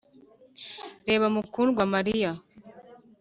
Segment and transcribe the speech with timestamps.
[1.07, 2.31] reba mukundwa mariya.